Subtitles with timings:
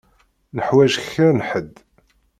[0.55, 1.75] Nuḥwaǧ kra n ḥedd.